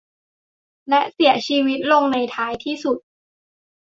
[0.89, 2.97] และเสียชีวิตลงในท้ายที่สุด